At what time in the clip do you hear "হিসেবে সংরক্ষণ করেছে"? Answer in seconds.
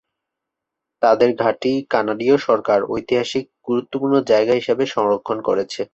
4.59-5.81